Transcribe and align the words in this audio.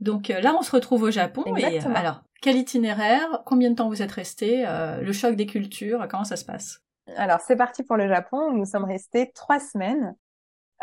Donc 0.00 0.28
là, 0.28 0.54
on 0.58 0.62
se 0.62 0.70
retrouve 0.70 1.02
au 1.02 1.10
Japon. 1.10 1.42
Exactement. 1.44 1.94
Et 1.94 1.98
alors, 1.98 2.22
quel 2.40 2.56
itinéraire 2.56 3.42
Combien 3.44 3.70
de 3.70 3.74
temps 3.74 3.88
vous 3.88 4.02
êtes 4.02 4.12
resté 4.12 4.64
Le 5.00 5.12
choc 5.12 5.34
des 5.34 5.46
cultures 5.46 6.06
Comment 6.08 6.24
ça 6.24 6.36
se 6.36 6.44
passe? 6.44 6.80
Alors, 7.16 7.40
c'est 7.40 7.56
parti 7.56 7.82
pour 7.82 7.96
le 7.96 8.06
Japon. 8.06 8.52
Nous 8.52 8.64
sommes 8.64 8.84
restés 8.84 9.32
trois 9.34 9.58
semaines. 9.58 10.14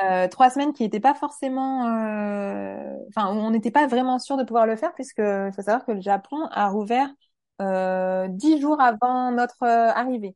Euh, 0.03 0.27
trois 0.27 0.49
semaines 0.49 0.73
qui 0.73 0.83
n'étaient 0.83 0.99
pas 0.99 1.13
forcément, 1.13 1.87
euh... 1.87 2.97
enfin, 3.07 3.29
on 3.29 3.49
n'était 3.51 3.71
pas 3.71 3.87
vraiment 3.87 4.19
sûr 4.19 4.35
de 4.35 4.43
pouvoir 4.43 4.65
le 4.65 4.75
faire 4.75 4.93
puisque 4.93 5.19
il 5.19 5.51
faut 5.55 5.61
savoir 5.61 5.85
que 5.85 5.93
le 5.93 6.01
Japon 6.01 6.47
a 6.51 6.67
rouvert 6.67 7.07
euh, 7.61 8.27
dix 8.29 8.59
jours 8.59 8.81
avant 8.81 9.31
notre 9.31 9.63
euh, 9.63 9.91
arrivée. 9.93 10.35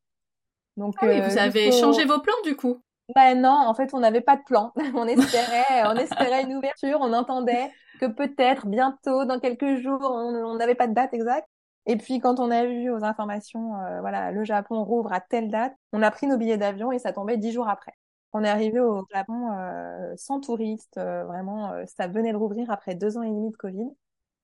Donc, 0.78 0.96
ah 1.02 1.08
oui, 1.08 1.20
vous 1.20 1.38
avez 1.38 1.74
changé 1.74 2.06
vos 2.06 2.20
plans 2.20 2.42
du 2.46 2.56
coup? 2.56 2.82
Ben 3.16 3.42
non, 3.42 3.50
en 3.50 3.74
fait, 3.74 3.94
on 3.94 4.00
n'avait 4.00 4.22
pas 4.22 4.38
de 4.38 4.44
plan. 4.44 4.72
on 4.94 5.08
espérait, 5.08 5.86
on 5.86 5.96
espérait 5.96 6.44
une 6.44 6.56
ouverture. 6.56 7.00
On 7.02 7.14
entendait 7.14 7.72
que 8.00 8.06
peut-être 8.06 8.68
bientôt, 8.68 9.26
dans 9.26 9.40
quelques 9.40 9.82
jours, 9.82 10.02
on 10.02 10.56
n'avait 10.56 10.76
pas 10.76 10.88
de 10.88 10.94
date 10.94 11.14
exacte. 11.14 11.48
Et 11.86 11.98
puis 11.98 12.20
quand 12.20 12.40
on 12.40 12.52
a 12.52 12.66
vu 12.66 12.92
aux 12.92 13.04
informations, 13.04 13.76
euh, 13.76 14.02
voilà, 14.02 14.32
le 14.32 14.44
Japon 14.44 14.84
rouvre 14.84 15.12
à 15.12 15.22
telle 15.22 15.50
date, 15.50 15.74
on 15.92 16.04
a 16.04 16.12
pris 16.12 16.28
nos 16.28 16.38
billets 16.38 16.58
d'avion 16.58 16.92
et 16.92 17.00
ça 17.00 17.14
tombait 17.14 17.38
dix 17.38 17.52
jours 17.52 17.68
après. 17.68 17.94
On 18.34 18.44
est 18.44 18.50
arrivé 18.50 18.80
au 18.80 19.06
Japon 19.12 19.52
euh, 19.54 20.14
sans 20.16 20.40
touristes, 20.40 20.98
euh, 20.98 21.24
vraiment, 21.26 21.72
euh, 21.72 21.84
ça 21.88 22.08
venait 22.08 22.32
de 22.32 22.38
rouvrir 22.38 22.70
après 22.70 22.94
deux 22.94 23.18
ans 23.18 23.24
et 23.24 23.30
demi 23.30 23.50
de 23.50 23.58
Covid. 23.58 23.90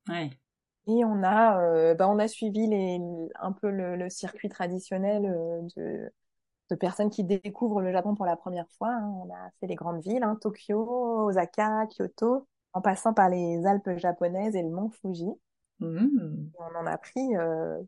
Ouais. 0.09 0.31
Et 0.87 1.03
on 1.03 1.23
a, 1.23 1.95
bah, 1.95 2.07
on 2.07 2.19
a 2.19 2.27
suivi 2.27 2.67
les, 2.67 2.99
un 3.39 3.51
peu 3.51 3.71
le, 3.71 3.95
le 3.95 4.07
circuit 4.09 4.49
traditionnel 4.49 5.23
de, 5.75 6.11
de 6.69 6.75
personnes 6.75 7.09
qui 7.09 7.23
découvrent 7.23 7.81
le 7.81 7.91
Japon 7.91 8.15
pour 8.15 8.25
la 8.25 8.35
première 8.35 8.69
fois. 8.77 8.93
Hein. 8.93 9.13
On 9.23 9.29
a 9.31 9.51
fait 9.59 9.67
les 9.67 9.75
grandes 9.75 10.01
villes, 10.01 10.23
hein, 10.23 10.37
Tokyo, 10.41 11.25
Osaka, 11.27 11.87
Kyoto, 11.87 12.47
en 12.73 12.81
passant 12.81 13.13
par 13.13 13.29
les 13.29 13.65
Alpes 13.65 13.97
japonaises 13.97 14.55
et 14.55 14.63
le 14.63 14.69
mont 14.69 14.89
Fuji. 14.89 15.29
Mmh. 15.79 16.49
On 16.57 16.79
en 16.79 16.85
a 16.85 16.97
pris 16.97 17.29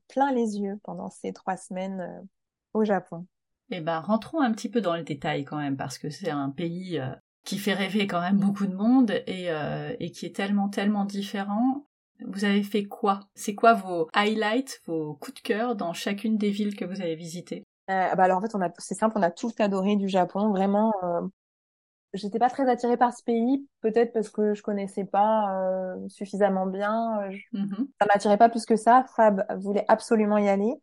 plein 0.09 0.31
les 0.33 0.59
yeux 0.59 0.79
pendant 0.83 1.09
ces 1.09 1.31
trois 1.33 1.57
semaines 1.57 2.27
au 2.73 2.83
Japon. 2.83 3.25
Eh 3.69 3.81
ben, 3.81 3.99
rentrons 3.99 4.39
un 4.39 4.51
petit 4.53 4.69
peu 4.69 4.79
dans 4.79 4.95
le 4.95 5.03
détail 5.03 5.43
quand 5.43 5.57
même, 5.57 5.75
parce 5.75 5.97
que 5.97 6.09
c'est 6.09 6.29
un 6.29 6.49
pays 6.49 6.99
euh, 6.99 7.09
qui 7.43 7.57
fait 7.57 7.73
rêver 7.73 8.07
quand 8.07 8.21
même 8.21 8.39
beaucoup 8.39 8.65
de 8.65 8.73
monde 8.73 9.11
et, 9.27 9.51
euh, 9.51 9.93
et 9.99 10.11
qui 10.11 10.25
est 10.25 10.35
tellement, 10.35 10.69
tellement 10.69 11.03
différent. 11.03 11.85
Vous 12.25 12.45
avez 12.45 12.63
fait 12.63 12.85
quoi? 12.85 13.19
C'est 13.35 13.55
quoi 13.55 13.73
vos 13.73 14.07
highlights, 14.13 14.81
vos 14.85 15.15
coups 15.15 15.35
de 15.35 15.41
cœur 15.41 15.75
dans 15.75 15.91
chacune 15.91 16.37
des 16.37 16.49
villes 16.49 16.77
que 16.77 16.85
vous 16.85 17.01
avez 17.01 17.15
visitées? 17.15 17.63
Euh, 17.89 18.15
bah 18.15 18.23
alors 18.23 18.37
en 18.37 18.41
fait, 18.41 18.55
on 18.55 18.61
a, 18.61 18.69
c'est 18.77 18.95
simple, 18.95 19.17
on 19.17 19.21
a 19.21 19.31
tous 19.31 19.53
adoré 19.59 19.95
du 19.95 20.09
Japon, 20.09 20.49
vraiment. 20.49 20.93
Euh, 21.03 21.21
J'étais 22.13 22.39
pas 22.39 22.49
très 22.49 22.69
attirée 22.69 22.97
par 22.97 23.13
ce 23.13 23.23
pays, 23.23 23.67
peut-être 23.81 24.13
parce 24.13 24.29
que 24.29 24.53
je 24.53 24.61
connaissais 24.61 25.03
pas 25.03 25.61
euh, 25.61 26.07
suffisamment 26.07 26.65
bien. 26.65 27.29
Je... 27.29 27.37
Mm-hmm. 27.53 27.87
Ça 27.99 28.07
m'attirait 28.07 28.37
pas 28.37 28.49
plus 28.49 28.65
que 28.65 28.75
ça. 28.75 29.05
Fab 29.15 29.45
voulait 29.59 29.85
absolument 29.87 30.37
y 30.37 30.47
aller. 30.47 30.73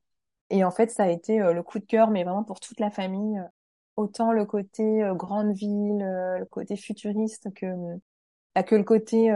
Et 0.51 0.65
en 0.65 0.71
fait, 0.71 0.91
ça 0.91 1.05
a 1.05 1.09
été 1.09 1.41
euh, 1.41 1.53
le 1.53 1.63
coup 1.63 1.79
de 1.79 1.85
cœur, 1.85 2.11
mais 2.11 2.25
vraiment 2.25 2.45
pour 2.45 2.61
toute 2.61 2.79
la 2.81 2.91
famille. 2.91 3.41
Autant 3.97 4.33
le 4.33 4.45
côté 4.45 5.03
euh, 5.03 5.15
grande 5.15 5.53
ville, 5.53 6.03
euh, 6.03 6.39
le 6.39 6.47
côté 6.47 6.77
futuriste 6.77 7.53
que 7.55 7.67
bah, 8.55 8.63
que 8.63 8.77
le 8.77 8.85
côté 8.85 9.33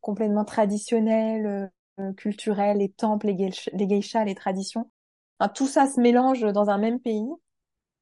complètement 0.00 0.44
traditionnel, 0.44 1.72
culturel, 2.16 2.78
les 2.78 2.90
temples, 2.90 3.26
les, 3.26 3.50
les, 3.72 3.88
geishas, 3.88 4.24
les 4.24 4.36
traditions. 4.36 4.88
Enfin, 5.42 5.52
tout 5.52 5.66
ça 5.66 5.88
se 5.88 6.00
mélange 6.00 6.42
dans 6.42 6.70
un 6.70 6.78
même 6.78 7.00
pays. 7.00 7.28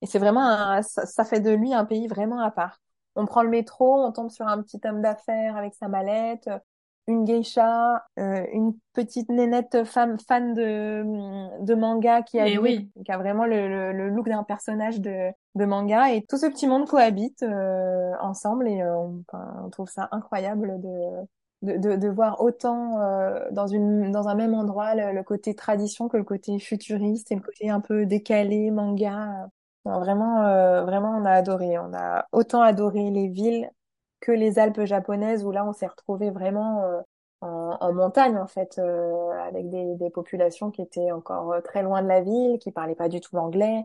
Et 0.02 0.06
c'est 0.06 0.19
vraiment 0.19 0.46
un, 0.46 0.83
ça, 0.83 1.06
ça, 1.06 1.24
fait 1.24 1.41
de 1.41 1.50
lui 1.50 1.72
un 1.72 1.86
pays 1.86 2.06
vraiment 2.06 2.41
à 2.41 2.50
part. 2.50 2.80
On 3.16 3.24
prend 3.24 3.42
le 3.42 3.48
métro, 3.48 4.05
on 4.05 4.12
tombe 4.12 4.30
sur 4.30 4.46
un 4.46 4.62
petit 4.62 4.78
homme 4.84 5.00
d'affaires 5.00 5.56
avec 5.56 5.74
sa 5.74 5.88
mallette, 5.88 6.50
une 7.06 7.24
geisha, 7.24 8.05
euh, 8.18 8.44
une 8.52 8.74
petite 8.92 9.30
nénette 9.30 9.84
femme 9.84 10.18
fan 10.20 10.52
de, 10.52 11.64
de 11.64 11.74
manga 11.74 12.22
qui 12.22 12.38
a, 12.38 12.46
eh 12.46 12.58
oui. 12.58 12.91
qui 13.05 13.11
a 13.11 13.16
vraiment 13.16 13.46
le, 13.46 13.92
le, 13.92 14.08
look 14.11 14.28
d'un 14.28 14.44
personnage 14.44 15.00
de, 15.00 15.30
de 15.55 15.64
manga 15.64 16.12
et 16.12 16.24
tout 16.27 16.36
ce 16.36 16.46
petit 16.46 16.67
monde 16.67 16.86
cohabite 16.86 17.42
euh, 17.42 18.12
ensemble 18.20 18.68
et 18.68 18.83
euh, 18.83 18.95
on, 18.96 19.24
on, 19.64 19.70
trouve 19.70 19.89
ça 19.89 20.08
incroyable 20.12 20.80
de, 20.80 21.27
de, 21.62 21.96
de, 21.96 22.08
voir 22.08 22.40
autant 22.40 23.00
euh, 23.00 23.44
dans, 23.50 23.66
une, 23.66 24.12
dans 24.12 24.28
un 24.28 24.34
même 24.34 24.54
endroit 24.54 24.94
le, 24.94 25.12
le, 25.12 25.22
côté 25.22 25.54
tradition 25.54 26.08
que 26.08 26.16
le 26.16 26.24
côté 26.24 26.58
futuriste 26.58 27.30
et 27.32 27.34
le 27.34 27.42
côté 27.42 27.68
un 27.70 27.80
peu 27.80 28.06
décalé 28.06 28.70
manga. 28.70 29.48
vraiment, 29.84 30.42
euh, 30.42 30.84
vraiment, 30.84 31.10
on 31.10 31.24
a 31.24 31.32
adoré. 31.32 31.78
On 31.78 31.92
a 31.94 32.26
autant 32.32 32.62
adoré 32.62 33.10
les 33.10 33.28
villes 33.28 33.70
que 34.20 34.32
les 34.32 34.58
Alpes 34.58 34.84
japonaises 34.84 35.44
où 35.44 35.50
là 35.50 35.64
on 35.64 35.72
s'est 35.72 35.86
retrouvé 35.86 36.30
vraiment 36.30 36.82
euh, 36.84 37.00
en, 37.40 37.77
en, 37.80 37.92
montagne 37.92 38.36
en 38.38 38.46
fait 38.46 38.78
euh, 38.78 39.30
avec 39.40 39.70
des, 39.70 39.94
des, 39.96 40.10
populations 40.10 40.70
qui 40.70 40.82
étaient 40.82 41.10
encore 41.10 41.52
euh, 41.52 41.60
très 41.62 41.82
loin 41.82 42.02
de 42.02 42.08
la 42.08 42.20
ville, 42.20 42.58
qui 42.58 42.70
parlaient 42.70 42.94
pas 42.94 43.08
du 43.08 43.20
tout 43.20 43.34
l'anglais, 43.36 43.84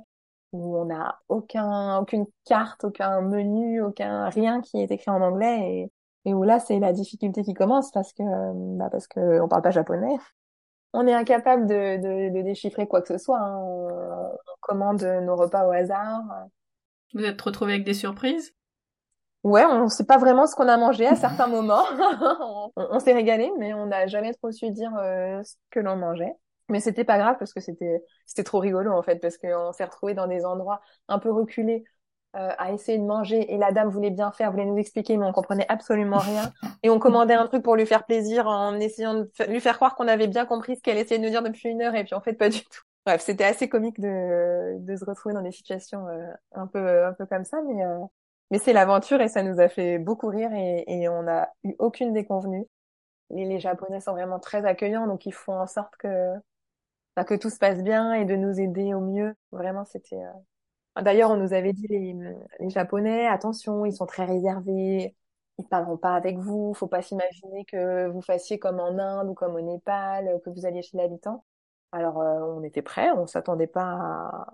où 0.52 0.78
on 0.78 0.86
n'a 0.86 1.20
aucun 1.30 1.98
aucune 2.00 2.26
carte, 2.46 2.84
aucun 2.84 3.22
menu, 3.22 3.82
aucun 3.82 4.30
rien 4.30 4.62
qui 4.62 4.82
est 4.82 4.92
écrit 4.92 5.12
en 5.12 5.22
anglais 5.22 5.84
et, 5.84 5.92
et 6.26 6.34
où 6.34 6.44
là 6.44 6.60
c'est 6.60 6.80
la 6.80 6.92
difficulté 6.92 7.44
qui 7.44 7.54
commence 7.54 7.92
parce 7.92 8.14
que 8.14 8.24
bah 8.78 8.90
parce 8.92 9.08
que 9.08 9.42
on 9.42 9.48
parle 9.48 9.62
pas 9.62 9.72
japonais. 9.72 10.18
On 10.94 11.08
est 11.08 11.14
incapable 11.14 11.68
de, 11.68 11.98
de, 11.98 12.38
de 12.38 12.42
déchiffrer 12.42 12.88
quoi 12.88 13.02
que 13.02 13.10
ce 13.10 13.18
soit. 13.18 13.40
Hein. 13.40 13.58
On, 13.58 14.32
commande 14.62 15.04
nos 15.04 15.36
repas 15.36 15.68
au 15.68 15.72
hasard. 15.72 16.24
Vous 17.14 17.24
êtes 17.24 17.40
retrouvé 17.40 17.74
avec 17.74 17.86
des 17.86 17.94
surprises? 17.94 18.56
Ouais, 19.44 19.64
on 19.64 19.90
sait 19.90 20.06
pas 20.06 20.18
vraiment 20.18 20.48
ce 20.48 20.56
qu'on 20.56 20.68
a 20.68 20.78
mangé 20.78 21.06
à 21.06 21.16
certains 21.16 21.46
moments. 21.46 21.84
on, 22.42 22.72
on 22.76 23.00
s'est 23.00 23.14
régalé, 23.14 23.52
mais 23.60 23.76
on 23.76 23.86
n'a 23.86 24.08
jamais 24.08 24.34
trop 24.34 24.52
su 24.52 24.72
dire 24.72 24.92
euh, 24.98 25.44
ce 25.44 25.54
que 25.70 25.80
l'on 25.80 25.98
mangeait. 25.98 26.34
Mais 26.70 26.80
c'était 26.80 27.04
pas 27.04 27.20
grave 27.20 27.36
parce 27.38 27.54
que 27.54 27.60
c'était 27.60 28.04
c'était 28.26 28.44
trop 28.44 28.58
rigolo 28.58 28.92
en 28.92 29.04
fait 29.04 29.18
parce 29.18 29.38
qu'on 29.38 29.72
s'est 29.72 29.86
retrouvé 29.86 30.16
dans 30.16 30.26
des 30.26 30.46
endroits 30.46 30.82
un 31.08 31.20
peu 31.20 31.32
reculés 31.32 31.84
euh, 32.36 32.50
à 32.58 32.72
essayer 32.72 32.98
de 32.98 33.04
manger 33.04 33.54
et 33.54 33.58
la 33.58 33.72
dame 33.72 33.90
voulait 33.90 34.12
bien 34.12 34.32
faire, 34.32 34.52
voulait 34.52 34.66
nous 34.66 34.78
expliquer 34.78 35.18
mais 35.18 35.26
on 35.26 35.32
comprenait 35.32 35.66
absolument 35.70 36.18
rien 36.18 36.52
et 36.84 36.90
on 36.90 37.00
commandait 37.00 37.34
un 37.34 37.48
truc 37.48 37.64
pour 37.64 37.76
lui 37.76 37.86
faire 37.86 38.06
plaisir 38.06 38.48
en 38.48 38.80
essayant 38.80 39.14
de 39.14 39.30
lui 39.48 39.60
faire 39.60 39.76
croire 39.76 39.96
qu'on 39.96 40.08
avait 40.08 40.28
bien 40.28 40.46
compris 40.46 40.76
ce 40.76 40.82
qu'elle 40.82 40.98
essayait 40.98 41.20
de 41.20 41.24
nous 41.26 41.30
dire 41.30 41.44
depuis 41.44 41.70
une 41.70 41.82
heure 41.82 41.96
et 41.96 42.04
puis 42.04 42.14
en 42.14 42.22
fait 42.22 42.34
pas 42.34 42.50
du 42.50 42.60
tout. 42.60 42.82
Bref, 43.06 43.22
c'était 43.22 43.44
assez 43.44 43.70
comique 43.70 44.00
de 44.00 44.78
de 44.80 44.96
se 44.96 45.06
retrouver 45.06 45.34
dans 45.34 45.42
des 45.42 45.52
situations 45.52 46.08
euh, 46.08 46.28
un 46.54 46.68
peu 46.68 47.06
un 47.06 47.14
peu 47.14 47.26
comme 47.26 47.46
ça 47.46 47.62
mais 47.62 47.86
euh, 47.86 48.00
mais 48.52 48.60
c'est 48.60 48.74
l'aventure 48.74 49.22
et 49.22 49.28
ça 49.28 49.44
nous 49.44 49.60
a 49.60 49.70
fait 49.70 49.98
beaucoup 49.98 50.28
rire 50.28 50.52
et, 50.54 50.84
et 50.88 51.10
on 51.10 51.24
n'a 51.24 51.52
eu 51.64 51.74
aucune 51.80 52.14
déconvenue. 52.14 52.66
Les 53.32 53.60
Japonais 53.60 54.02
sont 54.02 54.12
vraiment 54.12 54.40
très 54.40 54.66
accueillants, 54.66 55.08
donc 55.08 55.26
ils 55.26 55.34
font 55.34 55.58
en 55.58 55.68
sorte 55.68 55.96
que 55.98 56.34
bah, 57.16 57.24
que 57.24 57.34
tout 57.34 57.50
se 57.50 57.58
passe 57.58 57.82
bien 57.82 58.14
et 58.14 58.26
de 58.26 58.36
nous 58.36 58.60
aider 58.60 58.94
au 58.94 59.00
mieux. 59.00 59.36
Vraiment, 59.52 59.86
c'était. 59.86 60.22
Euh... 60.98 61.02
D'ailleurs, 61.02 61.32
on 61.32 61.38
nous 61.38 61.54
avait 61.54 61.74
dit 61.74 61.88
les, 61.88 62.16
les 62.60 62.70
Japonais, 62.70 63.28
attention, 63.28 63.86
ils 63.86 63.94
sont 63.94 64.06
très 64.06 64.26
réservés, 64.26 65.16
ils 65.58 65.66
parleront 65.68 65.98
pas 65.98 66.16
avec 66.16 66.38
vous. 66.38 66.74
Faut 66.74 66.88
pas 66.88 67.02
s'imaginer 67.02 67.66
que 67.66 68.08
vous 68.08 68.22
fassiez 68.22 68.60
comme 68.60 68.80
en 68.80 68.98
Inde 68.98 69.30
ou 69.30 69.34
comme 69.34 69.56
au 69.56 69.62
Népal, 69.62 70.40
que 70.44 70.50
vous 70.50 70.66
alliez 70.66 70.82
chez 70.82 70.98
l'habitant. 70.98 71.46
Alors, 71.92 72.22
euh, 72.22 72.40
on 72.56 72.64
était 72.64 72.82
prêts, 72.82 73.12
on 73.12 73.28
s'attendait 73.28 73.68
pas 73.68 73.84
à, 73.84 74.54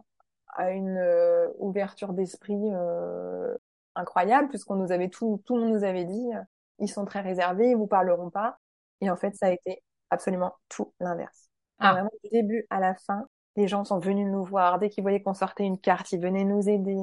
à 0.56 0.72
une 0.72 0.98
euh, 0.98 1.48
ouverture 1.58 2.14
d'esprit 2.14 2.60
euh, 2.72 3.56
incroyable 3.96 4.50
puisqu'on 4.50 4.76
nous 4.76 4.92
avait 4.92 5.10
tout, 5.10 5.42
tout 5.46 5.56
le 5.56 5.64
monde 5.64 5.74
nous 5.74 5.84
avait 5.84 6.06
dit, 6.06 6.30
ils 6.80 6.90
sont 6.90 7.06
très 7.06 7.22
réservés, 7.22 7.72
ils 7.72 7.78
vous 7.78 7.88
parleront 7.88 8.30
pas. 8.30 8.60
Et 9.00 9.10
en 9.10 9.16
fait, 9.16 9.36
ça 9.36 9.48
a 9.48 9.52
été 9.52 9.84
absolument 10.12 10.54
tout 10.70 10.94
l'inverse. 11.00 11.50
Ah. 11.80 11.94
Vraiment, 11.94 12.12
du 12.24 12.30
début 12.30 12.68
à 12.70 12.80
la 12.80 12.94
fin, 12.94 13.28
les 13.56 13.68
gens 13.68 13.84
sont 13.86 14.00
venus 14.00 14.28
nous 14.28 14.44
voir. 14.44 14.80
Dès 14.80 14.90
qu'ils 14.90 15.04
voyaient 15.04 15.22
qu'on 15.22 15.34
sortait 15.34 15.66
une 15.66 15.78
carte, 15.80 16.12
ils 16.12 16.20
venaient 16.22 16.46
nous 16.46 16.70
aider. 16.70 16.98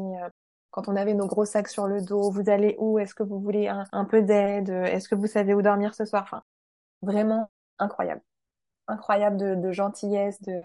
Quand 0.70 0.88
on 0.88 0.97
avait 0.97 1.14
nos 1.14 1.26
gros 1.26 1.44
sacs 1.44 1.69
sur 1.69 1.86
le 1.86 2.03
dos, 2.03 2.31
vous 2.31 2.50
allez 2.50 2.76
où? 2.78 2.98
Est-ce 2.98 3.14
que 3.14 3.22
vous 3.22 3.41
voulez 3.41 3.69
un, 3.69 4.04
peu 4.04 4.22
d'aide? 4.22 4.70
Est-ce 4.70 5.09
que 5.09 5.14
vous 5.14 5.26
savez 5.26 5.54
où 5.54 5.62
dormir 5.62 5.94
ce 5.94 6.04
soir? 6.04 6.22
Enfin, 6.25 6.42
vraiment 7.03 7.50
incroyable. 7.78 8.22
Incroyable 8.89 9.60
de, 9.60 9.72
gentillesse, 9.72 10.41
de, 10.42 10.62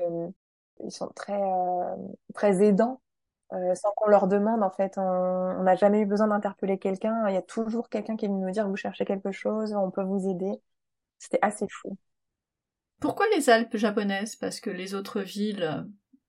ils 0.83 0.91
sont 0.91 1.09
très, 1.15 1.41
euh, 1.41 1.95
très 2.33 2.63
aidants 2.63 3.01
euh, 3.53 3.75
sans 3.75 3.91
qu'on 3.95 4.09
leur 4.09 4.27
demande 4.27 4.63
en 4.63 4.71
fait. 4.71 4.97
On 4.97 5.63
n'a 5.63 5.75
jamais 5.75 6.01
eu 6.01 6.05
besoin 6.05 6.27
d'interpeller 6.27 6.79
quelqu'un. 6.79 7.27
Il 7.29 7.35
y 7.35 7.37
a 7.37 7.41
toujours 7.41 7.89
quelqu'un 7.89 8.15
qui 8.15 8.25
est 8.25 8.27
venu 8.27 8.39
nous 8.41 8.51
dire 8.51 8.67
vous 8.67 8.75
cherchez 8.75 9.05
quelque 9.05 9.31
chose, 9.31 9.73
on 9.73 9.91
peut 9.91 10.03
vous 10.03 10.27
aider. 10.29 10.51
C'était 11.19 11.39
assez 11.41 11.67
fou. 11.69 11.97
Pourquoi 12.99 13.25
les 13.35 13.49
Alpes 13.49 13.77
japonaises? 13.77 14.35
Parce 14.35 14.59
que 14.59 14.69
les 14.69 14.95
autres 14.95 15.21
villes, 15.21 15.85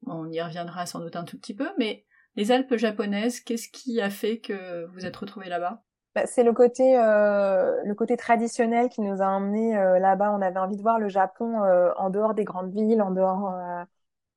on 0.07 0.31
y 0.31 0.41
reviendra 0.41 0.87
sans 0.87 1.01
doute 1.01 1.17
un 1.17 1.25
tout 1.25 1.39
petit 1.39 1.55
peu, 1.55 1.69
mais 1.79 2.05
les 2.37 2.51
Alpes 2.51 2.77
japonaises, 2.77 3.41
qu'est-ce 3.41 3.69
qui 3.69 4.01
a 4.01 4.11
fait 4.11 4.39
que 4.39 4.87
vous 4.87 5.07
êtes 5.07 5.17
retrouvés 5.17 5.49
là-bas? 5.49 5.83
Bah, 6.15 6.27
C'est 6.27 6.45
le 6.45 6.53
côté 6.53 6.99
euh, 6.99 7.83
le 7.85 7.95
côté 7.95 8.17
traditionnel 8.17 8.89
qui 8.89 9.01
nous 9.01 9.21
a 9.21 9.27
emmenés 9.27 9.77
euh, 9.77 9.99
là-bas. 9.99 10.33
On 10.33 10.43
avait 10.43 10.59
envie 10.59 10.77
de 10.77 10.83
voir 10.83 10.99
le 10.99 11.09
Japon 11.09 11.63
euh, 11.63 11.93
en 11.97 12.11
dehors 12.11 12.35
des 12.35 12.45
grandes 12.45 12.73
villes, 12.73 13.03
en 13.03 13.11
dehors 13.11 13.53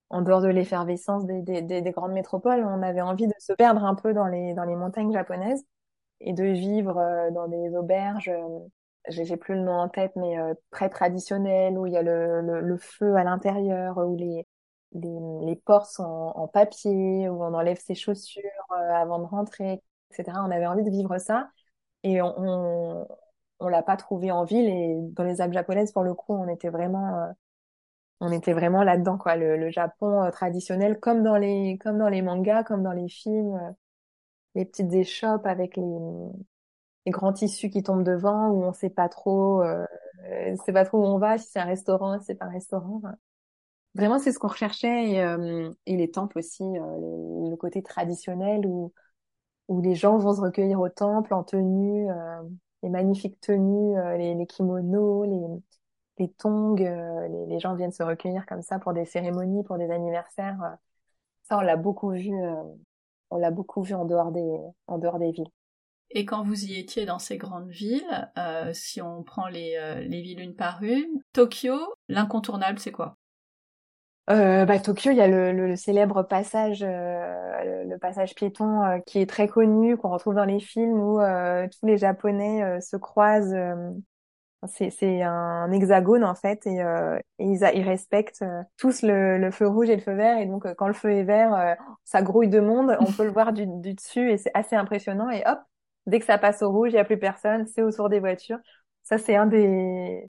en 0.09 0.21
dehors 0.21 0.41
de 0.41 0.47
l'effervescence 0.47 1.25
des, 1.25 1.41
des, 1.41 1.61
des, 1.61 1.81
des, 1.81 1.91
grandes 1.91 2.13
métropoles, 2.13 2.63
on 2.63 2.81
avait 2.81 3.01
envie 3.01 3.27
de 3.27 3.33
se 3.39 3.51
perdre 3.51 3.83
un 3.83 3.93
peu 3.93 4.13
dans 4.13 4.25
les, 4.25 4.53
dans 4.53 4.63
les 4.63 4.75
montagnes 4.75 5.11
japonaises 5.11 5.65
et 6.21 6.31
de 6.31 6.45
vivre 6.45 6.95
dans 7.33 7.49
des 7.49 7.75
auberges 7.75 8.31
j'ai 9.09 9.37
plus 9.37 9.55
le 9.55 9.61
nom 9.61 9.73
en 9.73 9.89
tête, 9.89 10.13
mais 10.15 10.35
très 10.71 10.89
traditionnel, 10.89 11.77
où 11.77 11.85
il 11.85 11.93
y 11.93 11.97
a 11.97 12.01
le, 12.01 12.41
le, 12.41 12.77
feu 12.77 13.15
à 13.15 13.23
l'intérieur, 13.23 13.97
où 13.97 14.15
les, 14.15 14.45
les, 14.93 15.19
les 15.45 15.55
portes 15.55 15.91
sont 15.91 16.03
en, 16.03 16.47
papier, 16.47 17.29
où 17.29 17.43
on 17.43 17.53
enlève 17.53 17.79
ses 17.79 17.95
chaussures 17.95 18.43
avant 18.71 19.19
de 19.19 19.25
rentrer, 19.25 19.81
etc. 20.11 20.37
On 20.45 20.51
avait 20.51 20.67
envie 20.67 20.83
de 20.83 20.89
vivre 20.89 21.17
ça. 21.19 21.49
Et 22.03 22.21
on, 22.21 22.33
on, 22.37 23.07
on 23.59 23.67
l'a 23.69 23.83
pas 23.83 23.97
trouvé 23.97 24.31
en 24.31 24.43
ville. 24.43 24.67
Et 24.69 24.95
dans 25.13 25.23
les 25.23 25.41
Alpes 25.41 25.53
japonaises, 25.53 25.91
pour 25.91 26.03
le 26.03 26.13
coup, 26.13 26.33
on 26.33 26.47
était 26.47 26.69
vraiment 26.69 27.33
on 28.19 28.31
était 28.31 28.53
vraiment 28.53 28.83
là-dedans, 28.83 29.17
quoi. 29.17 29.35
Le, 29.35 29.57
le 29.57 29.69
Japon 29.69 30.23
euh, 30.23 30.31
traditionnel, 30.31 30.99
comme 30.99 31.23
dans 31.23 31.37
les, 31.37 31.77
comme 31.79 31.97
dans 31.99 32.09
les 32.09 32.21
mangas, 32.21 32.63
comme 32.63 32.83
dans 32.83 32.91
les 32.93 33.09
films, 33.09 33.55
euh, 33.55 33.71
les 34.55 34.65
petites 34.65 34.93
échoppes 34.93 35.45
avec 35.45 35.77
les, 35.77 35.83
les 37.07 37.11
grands 37.11 37.33
tissus 37.33 37.69
qui 37.69 37.83
tombent 37.83 38.03
devant, 38.03 38.49
où 38.49 38.63
on 38.63 38.73
sait 38.73 38.89
pas 38.89 39.09
trop, 39.09 39.63
euh, 39.63 39.85
sait 40.65 40.73
pas 40.73 40.85
trop 40.85 40.99
où 40.99 41.05
on 41.05 41.17
va, 41.17 41.37
si 41.37 41.47
c'est 41.49 41.59
un 41.59 41.65
restaurant, 41.65 42.19
si 42.19 42.25
c'est 42.25 42.35
pas 42.35 42.45
un 42.45 42.51
restaurant. 42.51 43.01
Vraiment, 43.95 44.19
c'est 44.19 44.31
ce 44.31 44.39
qu'on 44.39 44.47
recherchait 44.47 45.11
et, 45.11 45.23
euh, 45.23 45.71
et, 45.87 45.97
les 45.97 46.11
temples 46.11 46.37
aussi, 46.39 46.63
le 46.63 47.55
côté 47.55 47.81
traditionnel 47.83 48.65
où 48.65 48.93
où 49.69 49.81
les 49.81 49.95
gens 49.95 50.17
vont 50.17 50.33
se 50.33 50.41
recueillir 50.41 50.79
au 50.79 50.87
temple 50.89 51.33
en 51.33 51.43
tenue, 51.43 52.07
les 52.83 52.89
magnifiques 52.89 53.39
tenues, 53.41 53.95
les, 54.17 54.33
les 54.33 54.47
kimonos, 54.47 55.25
les 55.25 55.61
les 56.17 56.29
tongs, 56.29 56.77
euh, 56.79 57.45
les, 57.47 57.59
gens 57.59 57.75
viennent 57.75 57.91
se 57.91 58.03
recueillir 58.03 58.45
comme 58.45 58.61
ça 58.61 58.79
pour 58.79 58.93
des 58.93 59.05
cérémonies, 59.05 59.63
pour 59.63 59.77
des 59.77 59.91
anniversaires. 59.91 60.61
Euh. 60.63 60.75
ça, 61.43 61.57
on 61.59 61.61
l'a 61.61 61.77
beaucoup 61.77 62.11
vu, 62.11 62.33
euh, 62.33 62.63
on 63.29 63.37
l'a 63.37 63.51
beaucoup 63.51 63.83
vu 63.83 63.93
en 63.95 64.05
dehors 64.05 64.31
des, 64.31 64.59
en 64.87 64.97
dehors 64.97 65.19
des 65.19 65.31
villes. 65.31 65.49
Et 66.11 66.25
quand 66.25 66.43
vous 66.43 66.65
y 66.65 66.79
étiez 66.79 67.05
dans 67.05 67.19
ces 67.19 67.37
grandes 67.37 67.69
villes, 67.69 68.31
si 68.73 69.01
on 69.01 69.23
prend 69.23 69.47
les, 69.47 69.77
les 70.07 70.21
villes 70.21 70.39
une 70.39 70.55
par 70.55 70.81
une, 70.83 71.21
Tokyo, 71.33 71.77
l'incontournable, 72.07 72.79
c'est 72.79 72.91
quoi? 72.91 73.17
Euh, 74.29 74.65
bah, 74.65 74.79
Tokyo, 74.79 75.11
il 75.11 75.17
y 75.17 75.21
a 75.21 75.27
le, 75.27 75.51
le, 75.51 75.75
célèbre 75.75 76.23
passage, 76.23 76.83
le, 76.83 77.97
passage 77.97 78.35
piéton 78.35 79.01
qui 79.05 79.19
est 79.19 79.29
très 79.29 79.47
connu, 79.47 79.97
qu'on 79.97 80.09
retrouve 80.09 80.35
dans 80.35 80.45
les 80.45 80.59
films 80.59 80.99
où 80.99 81.19
tous 81.19 81.85
les 81.85 81.97
Japonais 81.97 82.79
se 82.81 82.95
croisent 82.95 83.55
c'est 84.65 85.21
un 85.21 85.71
hexagone 85.71 86.23
en 86.23 86.35
fait 86.35 86.65
et, 86.65 86.81
euh, 86.81 87.19
ils, 87.39 87.59
ils, 87.73 87.83
respectent 87.83 88.41
euh, 88.41 88.63
tous 88.77 89.03
le, 89.03 89.37
le, 89.37 89.51
feu 89.51 89.67
rouge 89.67 89.89
et 89.89 89.95
le 89.95 90.01
feu 90.01 90.13
vert. 90.13 90.39
Et 90.39 90.45
donc 90.45 90.65
euh, 90.65 90.73
quand 90.75 90.87
le 90.87 90.93
feu 90.93 91.11
est 91.11 91.23
vert, 91.23 91.53
euh, 91.53 91.75
ça 92.05 92.21
grouille 92.21 92.49
de 92.49 92.59
monde, 92.59 92.97
on 92.99 93.11
peut 93.11 93.23
le 93.23 93.31
voir 93.31 93.53
du, 93.53 93.65
du 93.67 93.93
dessus 93.93 94.31
et 94.31 94.37
c'est 94.37 94.51
assez 94.53 94.75
impressionnant. 94.75 95.29
Et 95.29 95.43
hop, 95.45 95.59
dès 96.07 96.19
que 96.19 96.25
ça 96.25 96.37
passe 96.37 96.61
au 96.63 96.71
rouge, 96.71 96.89
il 96.93 96.95
y 96.95 96.99
a 96.99 97.05
plus 97.05 97.19
personne, 97.19 97.67
c'est 97.67 97.83
autour 97.83 98.09
des 98.09 98.19
voitures. 98.19 98.59
Ça 99.03 99.17
c'est 99.17 99.35
un 99.35 99.45
des 99.45 100.27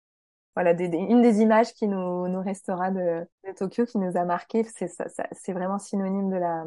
voilà 0.55 0.75
des, 0.75 0.87
une 0.87 1.23
des 1.23 1.41
images 1.41 1.73
qui 1.73 1.89
nous, 1.89 2.29
nous 2.29 2.43
restera 2.43 2.91
de, 2.91 3.25
de 3.47 3.53
Tokyo 3.57 3.87
qui 3.87 3.99
nous 3.99 4.17
a 4.17 4.25
marqué. 4.25 4.65
C'est 4.65 4.91
c'est 5.33 5.53
vraiment 5.53 5.79
synonyme 5.79 6.31
de 6.31 6.37
la 6.37 6.65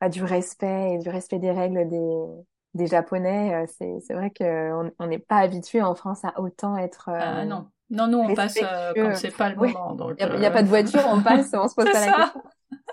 bah, 0.00 0.08
du 0.08 0.24
respect 0.24 0.94
et 0.94 0.98
du 0.98 1.08
respect 1.08 1.38
des 1.38 1.52
règles 1.52 1.88
des 1.88 2.24
des 2.74 2.86
Japonais. 2.86 3.54
Euh, 3.54 3.66
c'est, 3.78 4.00
c'est 4.06 4.14
vrai 4.14 4.30
qu'on 4.30 4.90
on 4.98 5.06
n'est 5.06 5.18
pas 5.18 5.36
habitué 5.36 5.82
en 5.82 5.94
France 5.94 6.24
à 6.24 6.38
autant 6.40 6.76
être. 6.76 7.08
ah 7.08 7.44
non. 7.44 7.68
Non, 7.90 8.06
nous, 8.06 8.18
on 8.18 8.34
passe 8.34 8.58
euh, 8.62 8.92
quand 8.94 9.14
c'est 9.14 9.34
pas 9.34 9.48
le 9.48 9.56
moment. 9.56 9.96
Il 10.18 10.38
n'y 10.38 10.46
a, 10.46 10.50
pas 10.50 10.62
de 10.62 10.68
voiture, 10.68 11.00
on 11.06 11.20
passe, 11.22 11.50
on 11.54 11.68
se 11.68 11.74
pose 11.74 11.90
pas 11.90 12.06
la 12.06 12.12
question. 12.12 12.42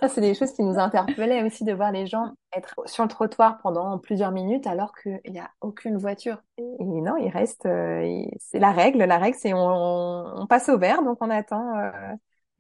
Ça, 0.02 0.10
c'est 0.10 0.22
des 0.22 0.34
choses 0.34 0.52
qui 0.52 0.64
nous 0.64 0.78
interpellaient 0.78 1.44
aussi 1.44 1.64
de 1.64 1.74
voir 1.74 1.92
les 1.92 2.06
gens 2.06 2.34
être 2.54 2.76
sur 2.86 3.04
le 3.04 3.10
trottoir 3.10 3.58
pendant 3.60 3.98
plusieurs 3.98 4.32
minutes 4.32 4.68
alors 4.68 4.94
qu'il 4.94 5.22
n'y 5.32 5.40
a 5.40 5.50
aucune 5.62 5.98
voiture. 5.98 6.42
Et 6.58 6.84
non, 6.84 7.16
il 7.18 7.30
reste, 7.30 7.64
c'est 7.64 8.60
la 8.60 8.72
règle. 8.72 9.00
La 9.00 9.18
règle, 9.18 9.38
c'est 9.40 9.54
on, 9.54 10.42
on, 10.42 10.48
passe 10.48 10.68
au 10.70 10.78
vert, 10.78 11.02
donc 11.02 11.18
on 11.22 11.30
attend. 11.30 11.92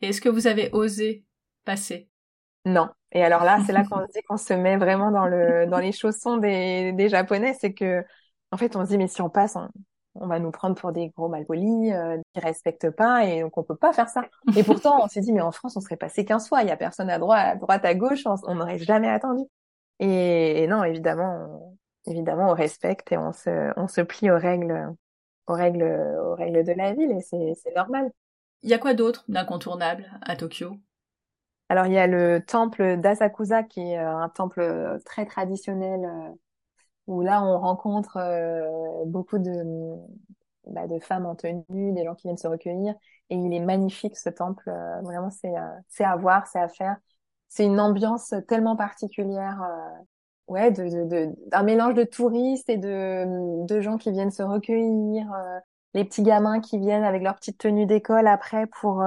Est-ce 0.02 0.22
que 0.22 0.30
vous 0.30 0.48
avez 0.48 0.70
osé 0.72 1.26
passer? 1.66 2.10
Non. 2.66 2.90
Et 3.12 3.24
alors 3.24 3.44
là, 3.44 3.60
c'est 3.66 3.74
là 3.74 3.84
qu'on 3.90 4.06
se 4.06 4.12
dit 4.12 4.22
qu'on 4.24 4.38
se 4.38 4.54
met 4.54 4.78
vraiment 4.78 5.12
dans 5.12 5.26
le 5.26 5.68
dans 5.68 5.80
les 5.80 5.92
chaussons 5.92 6.38
des, 6.38 6.94
des 6.94 7.10
Japonais, 7.10 7.56
c'est 7.60 7.74
que 7.74 8.04
en 8.52 8.58
fait, 8.58 8.76
on 8.76 8.86
se 8.86 8.90
dit 8.90 8.98
mais 8.98 9.08
si 9.08 9.22
on 9.22 9.30
passe, 9.30 9.56
on, 9.56 9.70
va 10.16 10.40
nous 10.40 10.52
prendre 10.52 10.76
pour 10.76 10.92
des 10.92 11.10
gros 11.10 11.28
malpolis 11.28 11.92
euh, 11.92 12.18
qui 12.34 12.40
respectent 12.40 12.90
pas 12.90 13.26
et 13.26 13.42
donc 13.42 13.58
on 13.58 13.64
peut 13.64 13.76
pas 13.76 13.94
faire 13.94 14.10
ça. 14.10 14.26
Et 14.56 14.64
pourtant, 14.64 15.04
on 15.04 15.08
s'est 15.08 15.22
dit 15.22 15.34
mais 15.34 15.42
en 15.42 15.52
France, 15.52 15.76
on 15.76 15.82
serait 15.82 15.98
passé 15.98 16.26
15 16.26 16.48
fois, 16.48 16.62
il 16.62 16.70
y 16.70 16.72
a 16.72 16.78
personne 16.78 17.10
à 17.10 17.20
droite, 17.20 17.46
à 17.46 17.56
droite 17.56 17.86
à 17.86 17.96
gauche, 17.96 18.24
on 18.26 18.56
n'aurait 18.56 18.80
jamais 18.80 19.10
attendu. 19.10 19.44
Et, 20.00 20.68
non, 20.68 20.84
évidemment, 20.84 21.78
on, 22.06 22.12
évidemment, 22.12 22.50
on 22.50 22.54
respecte 22.54 23.12
et 23.12 23.18
on 23.18 23.34
se 23.34 23.72
on 23.78 23.88
se 23.88 24.02
plie 24.02 24.32
aux 24.32 24.38
règles 24.38 24.94
aux 25.48 25.54
règles 25.54 25.84
aux 25.84 26.36
règles 26.36 26.64
de 26.64 26.74
la 26.74 26.94
ville 26.94 27.12
et 27.12 27.22
c'est 27.22 27.54
c'est 27.56 27.76
normal. 27.76 28.12
Il 28.64 28.70
y 28.70 28.74
a 28.74 28.80
quoi 28.80 28.94
d'autre 28.94 29.26
d'incontournable 29.28 30.10
à 30.22 30.36
Tokyo? 30.36 30.78
Alors 31.70 31.88
il 31.88 31.94
y 31.94 31.98
a 31.98 32.08
le 32.08 32.44
temple 32.46 32.98
d'Asakusa 32.98 33.64
qui 33.64 33.82
est 33.82 34.00
euh, 34.00 34.18
un 34.18 34.30
temple 34.30 34.62
euh, 34.62 35.00
très 35.06 35.26
traditionnel 35.26 36.06
euh, 36.06 36.30
où 37.08 37.22
là 37.22 37.44
on 37.44 37.60
rencontre 37.60 38.18
beaucoup 39.06 39.40
de, 39.40 39.64
bah, 40.68 40.88
de 40.88 41.00
femmes 41.00 41.26
en 41.26 41.36
tenue, 41.36 41.94
des 41.94 42.04
gens 42.06 42.16
qui 42.16 42.28
viennent 42.28 42.38
se 42.38 42.48
recueillir 42.48 42.96
et 43.30 43.36
il 43.36 43.54
est 43.54 43.60
magnifique 43.60 44.18
ce 44.18 44.30
temple. 44.30 44.70
vraiment 45.04 45.30
c'est 45.30 45.54
c'est 45.88 46.04
à 46.04 46.16
voir, 46.16 46.48
c'est 46.48 46.60
à 46.60 46.68
faire. 46.68 46.98
C'est 47.50 47.66
une 47.66 47.80
ambiance 47.80 48.34
tellement 48.48 48.76
particulière. 48.76 49.62
ouais, 50.48 50.72
de, 50.72 51.08
de, 51.08 51.36
d'un 51.50 51.64
mélange 51.64 51.94
de 51.96 52.04
touristes 52.04 52.70
et 52.70 52.78
de, 52.78 53.66
de 53.66 53.82
gens 53.82 53.98
qui 53.98 54.12
viennent 54.12 54.32
se 54.32 54.44
recueillir, 54.44 55.28
les 55.94 56.04
petits 56.06 56.24
gamins 56.24 56.60
qui 56.60 56.78
viennent 56.80 57.04
avec 57.04 57.24
leur 57.24 57.36
petite 57.36 57.58
tenue 57.60 57.86
d'école 57.86 58.28
après 58.28 58.68
pour 58.68 59.04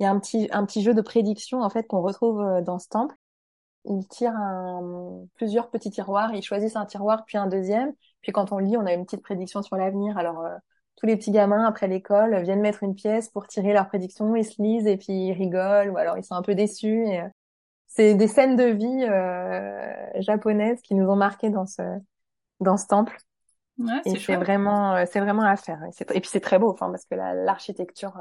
il 0.00 0.02
y 0.04 0.06
a 0.06 0.10
un 0.10 0.18
petit, 0.18 0.48
un 0.52 0.64
petit 0.64 0.82
jeu 0.82 0.92
de 0.94 1.00
prédiction 1.02 1.60
en 1.62 1.70
fait 1.70 1.84
qu'on 1.86 2.02
retrouve 2.02 2.40
euh, 2.40 2.60
dans 2.62 2.78
ce 2.80 2.88
temple. 2.88 3.14
Ils 3.88 4.06
tirent 4.06 4.36
un, 4.36 5.24
plusieurs 5.36 5.70
petits 5.70 5.90
tiroirs, 5.90 6.34
ils 6.34 6.42
choisissent 6.42 6.76
un 6.76 6.84
tiroir 6.84 7.24
puis 7.24 7.38
un 7.38 7.46
deuxième. 7.46 7.92
Puis 8.20 8.32
quand 8.32 8.52
on 8.52 8.58
lit, 8.58 8.76
on 8.76 8.86
a 8.86 8.92
une 8.92 9.04
petite 9.04 9.22
prédiction 9.22 9.62
sur 9.62 9.76
l'avenir. 9.76 10.18
Alors 10.18 10.40
euh, 10.40 10.56
tous 10.96 11.06
les 11.06 11.16
petits 11.16 11.30
gamins 11.30 11.64
après 11.64 11.88
l'école 11.88 12.42
viennent 12.42 12.60
mettre 12.60 12.82
une 12.82 12.94
pièce 12.94 13.28
pour 13.30 13.46
tirer 13.46 13.72
leur 13.72 13.88
prédiction, 13.88 14.36
ils 14.36 14.44
se 14.44 14.60
lisent 14.60 14.86
et 14.86 14.96
puis 14.96 15.28
ils 15.28 15.32
rigolent 15.32 15.90
ou 15.90 15.96
alors 15.96 16.18
ils 16.18 16.24
sont 16.24 16.34
un 16.34 16.42
peu 16.42 16.54
déçus. 16.54 17.06
Et, 17.06 17.20
euh, 17.20 17.28
c'est 17.86 18.14
des 18.14 18.28
scènes 18.28 18.56
de 18.56 18.64
vie 18.64 19.04
euh, 19.04 20.20
japonaises 20.20 20.82
qui 20.82 20.94
nous 20.94 21.08
ont 21.08 21.16
marqué 21.16 21.48
dans 21.48 21.64
ce 21.64 21.82
dans 22.60 22.76
ce 22.76 22.86
temple. 22.86 23.16
Ouais, 23.78 24.02
et 24.04 24.18
c'est 24.18 24.36
vraiment 24.36 25.06
c'est 25.06 25.20
vraiment 25.20 25.44
à 25.44 25.56
faire. 25.56 25.80
Et, 25.84 26.20
puis 26.20 26.28
c'est 26.30 26.40
très 26.40 26.58
beau, 26.58 26.70
enfin 26.70 26.90
parce 26.90 27.06
que 27.06 27.14
l'architecture 27.14 28.18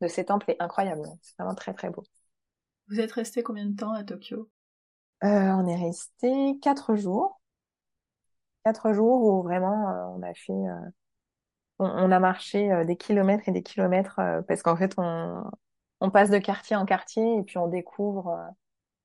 de 0.00 0.08
ces 0.08 0.24
temples 0.24 0.50
est 0.52 0.62
incroyable. 0.62 1.02
C'est 1.20 1.36
vraiment 1.38 1.54
très 1.54 1.74
très 1.74 1.90
beau. 1.90 2.04
Vous 2.88 3.00
êtes 3.00 3.12
resté 3.12 3.42
combien 3.42 3.66
de 3.66 3.76
temps 3.76 3.92
à 3.92 4.04
Tokyo? 4.04 4.48
On 5.22 5.66
est 5.66 5.76
resté 5.76 6.58
quatre 6.60 6.96
jours. 6.96 7.40
Quatre 8.64 8.92
jours 8.92 9.22
où 9.22 9.42
vraiment 9.42 9.90
euh, 9.90 10.16
on 10.16 10.22
a 10.22 10.34
fait, 10.34 10.52
euh, 10.52 10.90
on, 11.78 12.10
a 12.10 12.18
marché 12.18 12.84
des 12.84 12.96
kilomètres 12.96 13.48
et 13.48 13.52
des 13.52 13.62
kilomètres 13.62 14.20
parce 14.48 14.62
qu'en 14.62 14.76
fait 14.76 14.94
on, 14.98 15.44
on 16.00 16.10
passe 16.10 16.30
de 16.30 16.38
quartier 16.38 16.74
en 16.74 16.84
quartier 16.84 17.38
et 17.38 17.42
puis 17.42 17.58
on 17.58 17.68
découvre, 17.68 18.36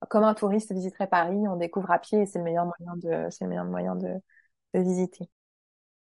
comme 0.10 0.24
un 0.24 0.34
touriste 0.34 0.74
visiterait 0.74 1.08
Paris, 1.08 1.48
on 1.48 1.58
découvre 1.58 1.92
à 1.92 2.00
pied 2.00 2.22
et 2.22 2.26
c'est 2.26 2.40
le 2.40 2.46
meilleur 2.46 2.66
moyen 2.66 2.96
de, 2.98 3.30
c'est 3.30 3.44
le 3.44 3.50
meilleur 3.50 3.66
moyen 3.66 3.96
de, 3.96 4.16
de 4.74 4.80
visiter. 4.80 5.30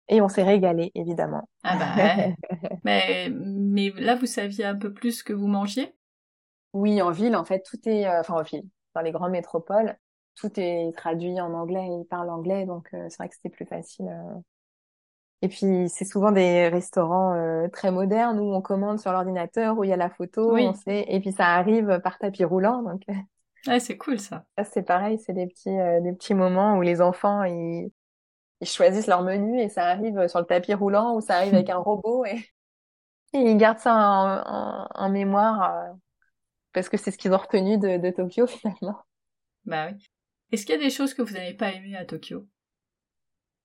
Et 0.09 0.21
on 0.21 0.29
s'est 0.29 0.45
régalé, 0.45 0.93
évidemment. 0.95 1.49
Ah 1.65 1.77
bah 1.77 2.69
mais, 2.85 3.29
mais 3.31 3.91
là, 3.97 4.15
vous 4.15 4.27
saviez 4.27 4.65
un 4.65 4.77
peu 4.77 4.93
plus 4.93 5.23
que 5.23 5.33
vous 5.33 5.49
mangiez? 5.49 5.95
Oui, 6.73 7.03
en 7.03 7.11
ville, 7.11 7.35
en 7.35 7.45
fait, 7.45 7.63
tout 7.63 7.89
est... 7.89 8.07
Euh, 8.07 8.21
enfin, 8.21 8.35
en 8.35 8.43
ville, 8.43 8.65
dans 8.97 9.03
les 9.03 9.13
grandes 9.13 9.31
métropoles, 9.31 9.97
tout 10.35 10.51
est 10.57 10.97
traduit 10.97 11.41
en 11.41 11.55
anglais, 11.55 11.87
ils 11.87 12.07
parlent 12.09 12.31
anglais, 12.31 12.67
donc 12.67 12.89
euh, 12.93 13.07
c'est 13.09 13.19
vrai 13.19 13.29
que 13.29 13.35
c'était 13.35 13.49
plus 13.49 13.67
facile. 13.67 14.09
Euh. 14.09 14.41
Et 15.43 15.49
puis, 15.49 15.89
c'est 15.89 16.07
souvent 16.07 16.33
des 16.33 16.69
restaurants 16.69 17.69
très 17.71 17.91
modernes 17.91 18.41
où 18.41 18.55
on 18.55 18.63
commande 18.63 18.99
sur 18.99 19.13
l'ordinateur, 19.13 19.79
où 19.79 19.85
il 19.85 19.91
y 19.91 19.93
a 19.93 19.97
la 19.97 20.09
photo, 20.09 20.55
oui. 20.55 20.67
on 20.67 20.73
sait, 20.73 21.05
et 21.09 21.21
puis 21.21 21.31
ça 21.31 21.49
arrive 21.55 22.01
par 22.03 22.19
tapis 22.19 22.45
roulant, 22.45 22.83
donc... 22.83 23.03
Ouais, 23.67 23.81
c'est 23.81 23.97
cool 23.97 24.21
ça. 24.21 24.45
Ça 24.57 24.63
c'est 24.63 24.85
pareil, 24.85 25.19
c'est 25.19 25.33
des 25.33 25.49
petits 25.49 25.77
des 26.03 26.13
petits 26.13 26.35
moments 26.35 26.77
où 26.77 26.83
les 26.83 27.01
enfants 27.01 27.43
ils 27.43 27.91
ils 28.61 28.67
choisissent 28.67 29.07
leur 29.07 29.23
menu 29.23 29.61
et 29.61 29.69
ça 29.69 29.87
arrive 29.87 30.29
sur 30.29 30.41
le 30.41 30.47
tapis 30.47 30.75
roulant 30.75 31.15
ou 31.15 31.21
ça 31.21 31.37
arrive 31.37 31.55
avec 31.55 31.71
un 31.71 31.79
robot 31.79 32.25
et, 32.25 32.39
ils 33.33 33.57
gardent 33.59 33.79
ça 33.79 34.89
en, 34.95 35.11
mémoire 35.11 35.75
euh, 35.75 35.93
parce 36.77 36.91
que 36.91 36.99
c'est 36.99 37.11
ce 37.11 37.17
qu'ils 37.17 37.33
ont 37.33 37.39
retenu 37.39 37.79
de, 37.79 37.97
de, 37.97 38.11
Tokyo 38.11 38.47
finalement. 38.47 38.99
Bah 39.65 39.89
oui. 39.91 40.07
Est-ce 40.53 40.67
qu'il 40.67 40.75
y 40.75 40.79
a 40.79 40.85
des 40.85 40.91
choses 40.91 41.15
que 41.15 41.23
vous 41.23 41.33
n'avez 41.33 41.55
pas 41.55 41.73
aimées 41.73 41.97
à 41.97 42.05
Tokyo? 42.05 42.47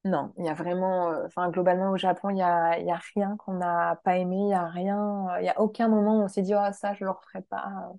Non, 0.05 0.31
il 0.37 0.45
y 0.45 0.49
a 0.49 0.53
vraiment, 0.53 1.11
euh, 1.11 1.25
enfin 1.25 1.49
globalement 1.49 1.91
au 1.91 1.97
Japon, 1.97 2.29
il 2.29 2.37
y 2.37 2.41
a, 2.41 2.79
il 2.79 2.87
y 2.87 2.91
a 2.91 3.01
rien 3.13 3.35
qu'on 3.35 3.55
n'a 3.55 3.99
pas 4.05 4.17
aimé, 4.17 4.37
il 4.37 4.49
y 4.51 4.53
a 4.53 4.65
rien, 4.65 5.27
il 5.39 5.45
y 5.45 5.49
a 5.49 5.59
aucun 5.59 5.89
moment 5.89 6.19
où 6.19 6.23
on 6.23 6.29
s'est 6.29 6.41
dit 6.41 6.55
oh 6.55 6.71
ça 6.71 6.93
je 6.93 7.03
le 7.03 7.11
referai 7.11 7.41
pas. 7.41 7.91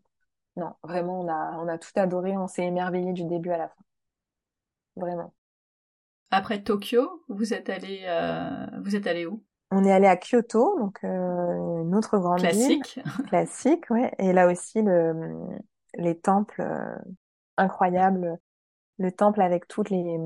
Non, 0.57 0.75
vraiment 0.83 1.21
on 1.21 1.29
a 1.29 1.59
on 1.59 1.69
a 1.69 1.77
tout 1.77 1.93
adoré, 1.97 2.37
on 2.39 2.49
s'est 2.49 2.65
émerveillé 2.65 3.13
du 3.13 3.25
début 3.25 3.51
à 3.51 3.59
la 3.59 3.69
fin. 3.69 3.85
Vraiment. 4.97 5.35
Après 6.31 6.63
Tokyo, 6.63 7.23
vous 7.29 7.53
êtes 7.53 7.69
allé, 7.69 8.05
euh, 8.07 8.67
vous 8.83 8.97
êtes 8.97 9.07
allé 9.07 9.27
où? 9.27 9.45
On 9.73 9.85
est 9.85 9.93
allé 9.93 10.07
à 10.07 10.17
Kyoto, 10.17 10.79
donc 10.79 10.99
euh, 11.05 11.83
une 11.83 11.95
autre 11.95 12.19
grande 12.19 12.41
classique. 12.41 12.95
ville. 12.95 13.27
Classique, 13.29 13.91
ouais. 13.91 14.13
Et 14.19 14.33
là 14.33 14.51
aussi, 14.51 14.83
le, 14.83 15.35
les 15.95 16.19
temples 16.19 16.63
euh, 16.63 16.95
incroyables, 17.57 18.39
le 18.99 19.13
temple 19.13 19.41
avec 19.41 19.69
toutes 19.69 19.91
les 19.91 20.03
les, 20.03 20.19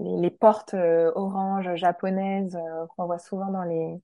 les 0.00 0.30
portes 0.30 0.74
euh, 0.74 1.12
oranges 1.14 1.74
japonaises 1.74 2.56
euh, 2.56 2.86
qu'on 2.96 3.06
voit 3.06 3.18
souvent 3.18 3.50
dans 3.50 3.64
les 3.64 4.00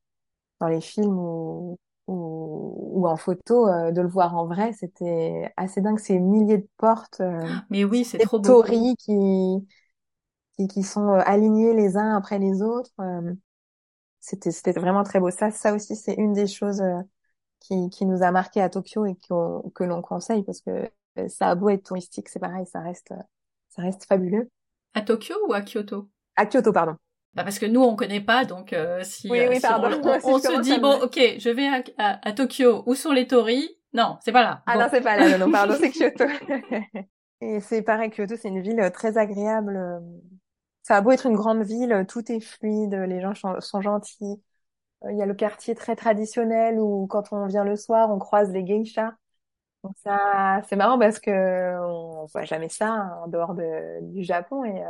dans 0.61 0.69
les 0.69 0.81
films 0.81 1.19
ou 1.19 1.79
ou, 2.07 2.91
ou 2.93 3.09
en 3.09 3.17
photo, 3.17 3.67
de 3.91 4.01
le 4.03 4.09
voir 4.09 4.37
en 4.37 4.47
vrai, 4.47 4.75
c'était 4.75 5.51
assez 5.57 5.81
dingue. 5.81 5.99
Ces 5.99 6.19
milliers 6.19 6.59
de 6.59 6.69
portes. 6.77 7.23
Mais 7.71 7.85
oui, 7.85 8.05
c'est 8.05 8.19
trop 8.19 8.39
beau. 8.39 8.63
qui 8.63 8.95
qui, 10.59 10.69
qui 10.69 10.83
sont 10.83 11.09
alignés 11.09 11.75
les 11.75 11.97
uns 11.97 12.17
après 12.17 12.39
les 12.39 12.63
autres 12.63 12.93
c'était 14.25 14.53
c'était 14.53 14.73
vraiment 14.73 15.03
très 15.03 15.21
beau. 15.21 15.31
Ça, 15.31 15.51
ça 15.51 15.75
aussi, 15.75 15.97
c'est 15.97 16.15
une 16.15 16.33
des 16.33 16.47
choses 16.47 16.81
euh, 16.81 17.01
qui, 17.61 17.91
qui 17.91 18.07
nous 18.07 18.23
a 18.23 18.31
marqué 18.31 18.63
à 18.63 18.71
Tokyo 18.71 19.05
et 19.05 19.17
que 19.17 19.85
l'on 19.85 20.01
conseille 20.01 20.43
parce 20.45 20.63
que 20.63 20.91
euh, 21.19 21.29
ça 21.29 21.49
a 21.51 21.55
beau 21.55 21.69
être 21.69 21.85
touristique, 21.85 22.31
c'est 22.31 22.39
pareil, 22.39 22.67
ça 22.67 22.81
reste 22.81 23.13
ça 23.69 23.83
reste 23.83 24.07
fabuleux. 24.07 24.49
À 24.95 25.03
Tokyo 25.03 25.35
ou 25.47 25.53
à 25.53 25.61
Kyoto? 25.61 26.09
À 26.37 26.47
Kyoto, 26.47 26.73
pardon. 26.73 26.97
Bah 27.35 27.43
parce 27.43 27.59
que 27.59 27.67
nous 27.67 27.83
on 27.83 27.97
connaît 27.97 28.21
pas, 28.21 28.45
donc 28.45 28.73
euh, 28.73 29.03
si, 29.03 29.29
oui, 29.31 29.41
oui, 29.49 29.61
pardon. 29.61 30.01
on, 30.25 30.39
se 30.39 30.61
dit 30.63 30.79
bon, 30.79 31.03
ok, 31.03 31.19
je 31.39 31.51
vais 31.51 31.67
à, 31.99 32.21
à, 32.27 32.33
Tokyo. 32.33 32.83
Où 32.87 32.95
sont 32.95 33.13
les 33.13 33.27
torii 33.27 33.69
Non, 33.93 34.17
c'est 34.25 34.33
pas 34.33 34.43
là. 34.43 34.63
Ah 34.67 34.79
non, 34.79 34.87
c'est 34.91 35.03
pas 35.03 35.17
là. 35.17 35.37
Non, 35.37 35.47
non 35.47 35.53
pardon, 35.53 35.75
c'est 35.79 35.91
Kyoto. 35.99 36.25
et 37.43 37.61
c'est 37.61 37.83
pareil, 37.83 38.11
Kyoto, 38.11 38.37
c'est 38.37 38.49
une 38.49 38.63
ville 38.63 38.91
très 38.95 39.19
agréable 39.19 40.01
ça 40.85 40.97
a 40.99 41.03
beau 41.03 41.13
être 41.13 41.27
une 41.27 41.37
grande 41.37 41.65
ville, 41.65 42.07
tout 42.09 42.31
est 42.33 42.41
fluide, 42.41 42.95
les 42.95 43.21
gens 43.23 43.35
sont 43.61 43.83
gentils. 43.83 44.43
Euh, 45.05 45.13
il 45.13 45.19
y 45.19 45.23
a 45.23 45.27
le 45.27 45.35
quartier 45.35 45.75
très 45.75 45.97
traditionnel 45.97 46.81
où 46.81 47.07
quand 47.09 47.33
on 47.33 47.47
vient 47.47 47.65
le 47.65 47.77
soir, 47.77 48.11
on 48.11 48.19
croise 48.19 48.51
les 48.53 48.65
geishas. 48.67 49.13
Donc 49.85 49.95
ça, 50.05 50.63
c'est 50.69 50.77
marrant 50.77 50.99
parce 50.99 51.21
que 51.21 51.31
on 51.81 52.27
voit 52.27 52.45
jamais 52.45 52.69
ça 52.71 52.89
hein, 52.91 53.21
en 53.25 53.29
dehors 53.29 53.55
de, 53.55 54.01
du 54.13 54.25
Japon 54.25 54.65
et, 54.65 54.83
euh, 54.85 54.89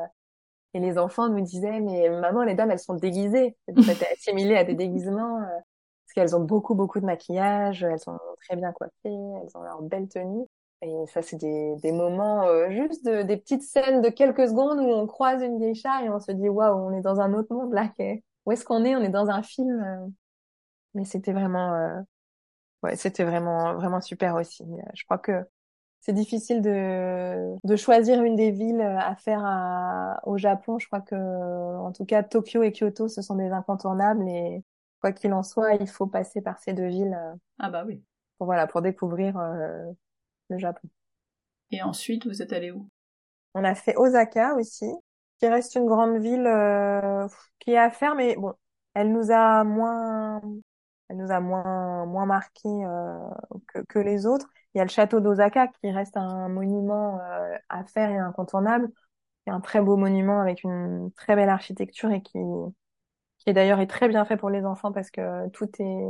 et 0.75 0.81
les 0.81 0.99
enfants 0.99 1.29
nous 1.29 1.41
disaient 1.43 1.81
mais 1.81 2.09
maman 2.11 2.45
les 2.45 2.55
dames 2.55 2.71
elles 2.71 2.79
sont 2.81 2.95
déguisées, 2.95 3.57
c'était 3.81 4.09
assimilé 4.13 4.57
à 4.57 4.65
des 4.65 4.75
déguisements 4.75 5.39
euh, 5.43 5.47
parce 6.07 6.15
qu'elles 6.15 6.37
ont 6.37 6.45
beaucoup 6.45 6.75
beaucoup 6.75 7.01
de 7.01 7.07
maquillage, 7.07 7.85
elles 7.85 8.01
sont 8.01 8.19
très 8.43 8.57
bien 8.57 8.73
coiffées, 8.73 8.93
elles 9.05 9.57
ont 9.57 9.63
leur 9.63 9.83
belle 9.83 10.09
tenue. 10.09 10.47
Et 10.85 11.07
ça, 11.07 11.23
c'est 11.23 11.37
des, 11.38 11.76
des 11.83 11.93
moments, 11.93 12.47
euh, 12.47 12.69
juste 12.71 13.07
de, 13.07 13.23
des 13.23 13.38
petites 13.38 13.62
scènes 13.62 14.03
de 14.03 14.11
quelques 14.11 14.47
secondes 14.49 14.79
où 14.79 14.83
on 14.85 15.07
croise 15.07 15.43
une 15.43 15.59
geisha 15.59 16.03
et 16.05 16.11
on 16.11 16.21
se 16.21 16.31
dit, 16.31 16.49
waouh, 16.50 16.76
on 16.76 16.93
est 16.93 17.00
dans 17.00 17.21
un 17.21 17.33
autre 17.33 17.55
monde 17.55 17.73
là. 17.73 17.91
Où 18.45 18.53
est-ce 18.53 18.67
qu'on 18.67 18.85
est? 18.85 18.95
On 18.95 19.00
est 19.00 19.09
dans 19.09 19.31
un 19.31 19.43
film. 19.43 19.83
Euh. 19.83 20.07
Mais 20.93 21.07
c'était 21.07 21.33
vraiment, 21.33 21.73
euh, 21.73 22.00
ouais, 22.83 22.97
c'était 22.97 23.25
vraiment, 23.25 23.75
vraiment 23.75 24.03
super 24.03 24.35
aussi. 24.35 24.62
Je 24.93 25.05
crois 25.05 25.19
que 25.19 25.43
c'est 26.00 26.12
difficile 26.12 26.61
de, 26.61 27.57
de 27.64 27.76
choisir 27.76 28.23
une 28.23 28.37
des 28.37 28.50
villes 28.50 28.83
à 28.83 29.17
faire 29.17 29.41
à, 29.43 30.21
au 30.25 30.37
Japon. 30.37 30.79
Je 30.79 30.87
crois 30.87 31.00
que, 31.00 31.17
en 31.17 31.93
tout 31.93 32.05
cas, 32.05 32.23
Tokyo 32.23 32.62
et 32.62 32.73
Kyoto, 32.73 33.09
ce 33.09 33.23
sont 33.23 33.37
des 33.37 33.50
incontournables 33.50 34.29
et 34.29 34.62
quoi 35.00 35.12
qu'il 35.12 35.33
en 35.33 35.43
soit, 35.43 35.75
il 35.75 35.88
faut 35.88 36.07
passer 36.07 36.43
par 36.43 36.59
ces 36.59 36.75
deux 36.75 36.88
villes. 36.88 37.19
Ah 37.59 37.71
bah 37.71 37.85
oui. 37.87 38.03
Pour 38.37 38.47
voilà, 38.47 38.67
pour 38.67 38.83
découvrir 38.83 39.38
le 40.49 40.59
Japon. 40.59 40.89
Et 41.71 41.83
ensuite, 41.83 42.27
vous 42.27 42.43
êtes 42.43 42.53
allé 42.53 42.71
où? 42.71 42.89
On 43.55 43.65
a 43.65 43.75
fait 43.75 43.97
Osaka 43.97 44.55
aussi, 44.55 44.87
qui 45.39 45.47
reste 45.49 45.75
une 45.75 45.87
grande 45.87 46.19
ville 46.19 46.47
euh, 46.47 47.27
qui 47.61 47.73
est 47.73 47.79
à 47.79 47.91
faire, 47.91 48.15
mais 48.15 48.37
bon, 48.37 48.55
elle 48.95 49.13
nous 49.13 49.31
a 49.31 49.65
moins, 49.65 50.41
elle 51.09 51.17
nous 51.17 51.31
a 51.31 51.41
moins 51.41 52.07
moins 52.07 52.27
marqué 52.27 52.69
euh, 52.69 53.19
que, 53.69 53.81
que, 53.89 53.99
les 53.99 54.27
autres. 54.27 54.49
Il 54.75 54.79
y 54.79 54.81
a 54.81 54.85
le 54.85 54.91
château 54.91 55.21
d'Osaka 55.21 55.69
qui 55.69 55.91
reste 55.91 56.17
un 56.17 56.49
monument 56.49 57.21
euh, 57.21 57.57
à 57.69 57.85
faire 57.85 58.11
et 58.11 58.19
incontournable. 58.19 58.89
C'est 59.47 59.53
un 59.53 59.61
très 59.61 59.81
beau 59.81 59.97
monument 59.97 60.41
avec 60.41 60.65
une 60.65 61.11
très 61.17 61.37
belle 61.37 61.51
architecture 61.51 62.11
et 62.11 62.23
qui 62.23 62.39
qui 63.39 63.53
d'ailleurs 63.53 63.81
est 63.81 63.87
très 63.87 64.09
bien 64.09 64.25
fait 64.25 64.37
pour 64.37 64.51
les 64.51 64.65
enfants 64.65 64.93
parce 64.93 65.11
que 65.11 65.49
tout 65.51 65.69
est 65.79 66.07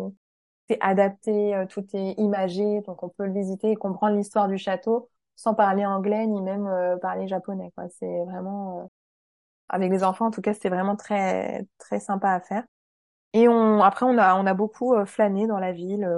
c'est 0.68 0.78
adapté, 0.80 1.54
euh, 1.54 1.66
tout 1.66 1.84
est 1.94 2.12
imagé, 2.18 2.80
donc 2.82 3.02
on 3.02 3.08
peut 3.08 3.26
le 3.26 3.32
visiter 3.32 3.70
et 3.72 3.76
comprendre 3.76 4.16
l'histoire 4.16 4.48
du 4.48 4.58
château 4.58 5.10
sans 5.36 5.54
parler 5.54 5.84
anglais 5.84 6.26
ni 6.26 6.40
même 6.42 6.66
euh, 6.66 6.96
parler 6.96 7.28
japonais. 7.28 7.70
Quoi. 7.76 7.88
C'est 7.90 8.24
vraiment 8.24 8.80
euh, 8.80 8.84
avec 9.68 9.90
les 9.92 10.04
enfants 10.04 10.26
en 10.26 10.30
tout 10.30 10.42
cas, 10.42 10.54
c'est 10.54 10.68
vraiment 10.70 10.96
très 10.96 11.66
très 11.78 12.00
sympa 12.00 12.30
à 12.30 12.40
faire. 12.40 12.64
Et 13.34 13.48
on 13.48 13.82
après 13.82 14.06
on 14.06 14.18
a 14.18 14.36
on 14.36 14.46
a 14.46 14.54
beaucoup 14.54 14.94
flâné 15.06 15.46
dans 15.46 15.58
la 15.58 15.72
ville. 15.72 16.08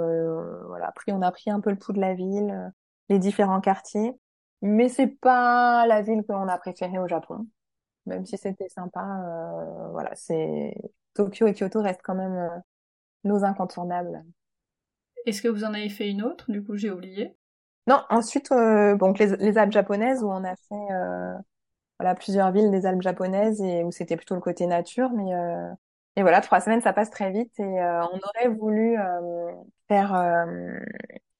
voilà, 0.67 0.87
après 0.87 1.11
on 1.13 1.21
a 1.21 1.31
pris 1.31 1.49
un 1.51 1.61
peu 1.61 1.71
le 1.71 1.77
pouls 1.77 1.93
de 1.93 2.01
la 2.01 2.13
ville, 2.13 2.73
les 3.09 3.19
différents 3.19 3.61
quartiers. 3.61 4.13
Mais 4.61 4.89
c'est 4.89 5.07
pas 5.07 5.85
la 5.87 6.01
ville 6.01 6.23
que 6.27 6.33
l'on 6.33 6.47
a 6.47 6.57
préférée 6.57 6.99
au 6.99 7.07
Japon, 7.07 7.47
même 8.05 8.25
si 8.25 8.37
c'était 8.37 8.69
sympa. 8.69 9.03
voilà, 9.91 10.11
c'est 10.15 10.75
Tokyo 11.15 11.47
et 11.47 11.53
Kyoto 11.53 11.81
restent 11.81 12.01
quand 12.03 12.15
même 12.15 12.61
nos 13.23 13.43
incontournables. 13.43 14.23
Est-ce 15.25 15.41
que 15.41 15.47
vous 15.47 15.63
en 15.63 15.73
avez 15.73 15.89
fait 15.89 16.09
une 16.09 16.23
autre? 16.23 16.49
Du 16.49 16.63
coup, 16.63 16.77
j'ai 16.77 16.89
oublié. 16.89 17.35
Non, 17.87 18.03
ensuite, 18.09 18.51
euh, 18.51 18.97
donc 18.97 19.17
les, 19.17 19.35
les, 19.37 19.57
Alpes 19.57 19.71
japonaises 19.71 20.21
où 20.21 20.29
on 20.29 20.43
a 20.43 20.55
fait 20.55 20.91
euh, 20.91 21.33
voilà 21.99 22.15
plusieurs 22.15 22.51
villes 22.51 22.69
des 22.69 22.85
Alpes 22.85 23.01
japonaises 23.01 23.61
et 23.61 23.83
où 23.83 23.91
c'était 23.91 24.17
plutôt 24.17 24.35
le 24.35 24.41
côté 24.41 24.67
nature, 24.67 25.09
mais 25.11 25.33
euh, 25.33 25.71
et 26.17 26.21
voilà 26.21 26.41
trois 26.41 26.59
semaines 26.59 26.81
ça 26.81 26.93
passe 26.93 27.09
très 27.09 27.31
vite 27.31 27.57
et 27.59 27.63
on 27.63 28.19
aurait 28.19 28.49
voulu 28.49 28.97
faire 29.87 30.47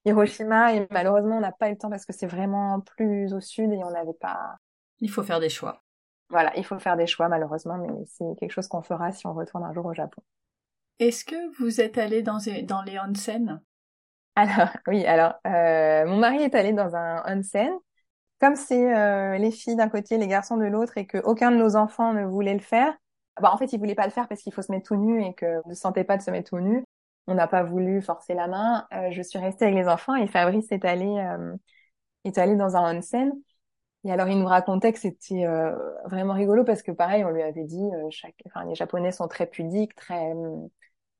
Hiroshima 0.04 0.74
et 0.74 0.86
malheureusement 0.90 1.36
on 1.36 1.40
n'a 1.40 1.50
pas 1.50 1.68
eu 1.68 1.72
le 1.72 1.78
temps 1.78 1.90
parce 1.90 2.06
que 2.06 2.12
c'est 2.12 2.28
vraiment 2.28 2.80
plus 2.80 3.34
au 3.34 3.40
sud 3.40 3.72
et 3.72 3.84
on 3.84 3.90
n'avait 3.90 4.14
pas. 4.14 4.56
Il 5.00 5.10
faut 5.10 5.24
faire 5.24 5.40
des 5.40 5.48
choix. 5.48 5.82
Voilà, 6.30 6.56
il 6.56 6.64
faut 6.64 6.78
faire 6.78 6.96
des 6.96 7.06
choix 7.06 7.28
malheureusement, 7.28 7.76
mais 7.76 8.04
c'est 8.06 8.38
quelque 8.38 8.52
chose 8.52 8.68
qu'on 8.68 8.82
fera 8.82 9.10
si 9.12 9.26
on 9.26 9.34
retourne 9.34 9.64
un 9.64 9.72
jour 9.72 9.86
au 9.86 9.94
Japon. 9.94 10.22
Est-ce 11.00 11.24
que 11.24 11.56
vous 11.58 11.80
êtes 11.80 11.98
allé 11.98 12.22
dans, 12.22 12.38
dans 12.64 12.82
les 12.82 12.98
onsen? 12.98 13.60
Alors, 14.34 14.68
oui, 14.86 15.04
alors, 15.06 15.34
euh, 15.46 16.06
mon 16.06 16.16
mari 16.18 16.42
est 16.42 16.54
allé 16.54 16.72
dans 16.72 16.94
un 16.94 17.22
onsen. 17.26 17.70
Comme 18.40 18.56
c'est 18.56 18.96
euh, 18.96 19.38
les 19.38 19.50
filles 19.52 19.76
d'un 19.76 19.88
côté, 19.88 20.18
les 20.18 20.28
garçons 20.28 20.56
de 20.56 20.66
l'autre, 20.66 20.98
et 20.98 21.06
que 21.06 21.18
aucun 21.18 21.50
de 21.52 21.56
nos 21.56 21.76
enfants 21.76 22.12
ne 22.14 22.24
voulait 22.24 22.54
le 22.54 22.60
faire, 22.60 22.94
bah, 23.40 23.50
en 23.52 23.58
fait, 23.58 23.72
il 23.72 23.78
voulait 23.80 23.94
pas 23.96 24.06
le 24.06 24.12
faire 24.12 24.28
parce 24.28 24.42
qu'il 24.42 24.52
faut 24.52 24.62
se 24.62 24.72
mettre 24.72 24.88
tout 24.88 24.96
nu 24.96 25.24
et 25.24 25.34
que 25.34 25.66
ne 25.68 25.74
sentait 25.74 26.04
pas 26.04 26.16
de 26.18 26.22
se 26.22 26.30
mettre 26.30 26.50
tout 26.50 26.60
nu. 26.60 26.84
On 27.28 27.34
n'a 27.34 27.48
pas 27.48 27.62
voulu 27.64 28.02
forcer 28.02 28.34
la 28.34 28.48
main. 28.48 28.86
Euh, 28.94 29.10
je 29.12 29.22
suis 29.22 29.38
restée 29.38 29.66
avec 29.66 29.76
les 29.76 29.88
enfants 29.88 30.16
et 30.16 30.26
Fabrice 30.28 30.72
est 30.72 30.84
allé, 30.84 31.06
euh, 31.06 31.56
est 32.24 32.38
allé 32.38 32.56
dans 32.56 32.76
un 32.76 32.98
onsen. 32.98 33.32
Et 34.04 34.12
alors, 34.12 34.28
il 34.28 34.38
nous 34.38 34.46
racontait 34.46 34.92
que 34.92 35.00
c'était 35.00 35.46
euh, 35.46 35.76
vraiment 36.06 36.34
rigolo 36.34 36.64
parce 36.64 36.82
que 36.82 36.92
pareil, 36.92 37.24
on 37.24 37.30
lui 37.30 37.42
avait 37.42 37.64
dit, 37.64 37.82
chaque... 38.10 38.36
enfin, 38.46 38.64
les 38.66 38.74
Japonais 38.76 39.12
sont 39.12 39.28
très 39.28 39.46
pudiques, 39.46 39.94
très 39.96 40.34